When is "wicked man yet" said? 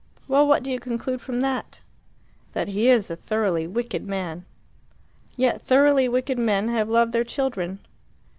3.67-5.61